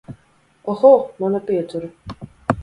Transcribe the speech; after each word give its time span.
Oho, 0.71 0.91
mana 1.19 1.39
pietura. 1.45 1.87